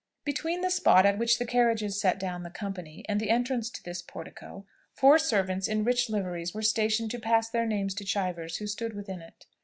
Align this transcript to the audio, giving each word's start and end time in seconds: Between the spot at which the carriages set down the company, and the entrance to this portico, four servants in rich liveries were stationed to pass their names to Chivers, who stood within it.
Between 0.25 0.61
the 0.61 0.71
spot 0.71 1.05
at 1.05 1.19
which 1.19 1.37
the 1.37 1.45
carriages 1.45 2.01
set 2.01 2.17
down 2.19 2.41
the 2.41 2.49
company, 2.49 3.05
and 3.07 3.19
the 3.21 3.29
entrance 3.29 3.69
to 3.69 3.83
this 3.83 4.01
portico, 4.01 4.65
four 4.95 5.19
servants 5.19 5.67
in 5.67 5.83
rich 5.83 6.09
liveries 6.09 6.55
were 6.55 6.63
stationed 6.63 7.11
to 7.11 7.19
pass 7.19 7.47
their 7.51 7.67
names 7.67 7.93
to 7.93 8.03
Chivers, 8.03 8.57
who 8.57 8.65
stood 8.65 8.95
within 8.95 9.21
it. 9.21 9.45